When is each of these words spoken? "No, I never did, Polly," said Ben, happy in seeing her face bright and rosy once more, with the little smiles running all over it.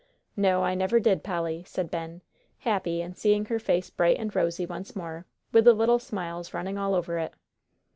"No, 0.35 0.63
I 0.63 0.73
never 0.73 0.99
did, 0.99 1.23
Polly," 1.23 1.63
said 1.67 1.91
Ben, 1.91 2.21
happy 2.61 3.03
in 3.03 3.13
seeing 3.13 3.45
her 3.45 3.59
face 3.59 3.91
bright 3.91 4.17
and 4.17 4.35
rosy 4.35 4.65
once 4.65 4.95
more, 4.95 5.27
with 5.51 5.65
the 5.65 5.73
little 5.73 5.99
smiles 5.99 6.55
running 6.55 6.79
all 6.79 6.95
over 6.95 7.19
it. 7.19 7.33